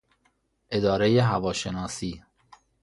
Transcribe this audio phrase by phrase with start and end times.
[0.71, 2.23] ادارهی هواشناسی